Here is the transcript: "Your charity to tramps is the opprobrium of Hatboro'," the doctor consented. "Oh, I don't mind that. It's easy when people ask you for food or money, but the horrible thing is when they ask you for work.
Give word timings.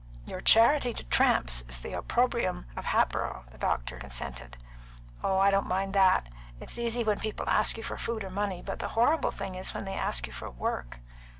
"Your 0.25 0.41
charity 0.41 0.95
to 0.95 1.03
tramps 1.03 1.61
is 1.67 1.77
the 1.79 1.93
opprobrium 1.93 2.65
of 2.75 2.85
Hatboro'," 2.85 3.43
the 3.51 3.59
doctor 3.59 3.99
consented. 3.99 4.57
"Oh, 5.23 5.37
I 5.37 5.51
don't 5.51 5.67
mind 5.67 5.93
that. 5.93 6.27
It's 6.59 6.79
easy 6.79 7.03
when 7.03 7.19
people 7.19 7.47
ask 7.47 7.77
you 7.77 7.83
for 7.83 7.99
food 7.99 8.23
or 8.23 8.31
money, 8.31 8.63
but 8.63 8.79
the 8.79 8.87
horrible 8.97 9.29
thing 9.29 9.53
is 9.53 9.75
when 9.75 9.85
they 9.85 9.93
ask 9.93 10.25
you 10.25 10.33
for 10.33 10.49
work. 10.49 10.97